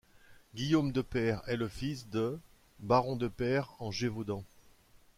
Guillaume 0.55 0.91
de 0.91 1.03
Peyre 1.03 1.43
est 1.45 1.57
le 1.57 1.67
fils 1.67 2.07
d', 2.09 2.39
baron 2.79 3.17
de 3.17 3.27
Peyre 3.27 3.75
en 3.77 3.91
Gévaudan. 3.91 4.43